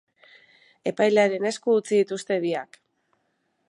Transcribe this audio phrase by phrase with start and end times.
[0.93, 2.85] Epailearen esku utzi dituzte biak.